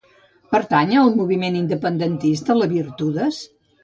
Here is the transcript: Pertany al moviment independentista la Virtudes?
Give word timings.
Pertany 0.53 0.93
al 1.01 1.11
moviment 1.19 1.57
independentista 1.59 2.57
la 2.61 2.71
Virtudes? 2.73 3.43